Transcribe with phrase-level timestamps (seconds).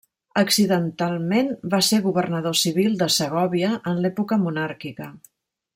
[0.41, 5.17] Accidentalment va ser Governador Civil de Segòvia en l'època monàrquica.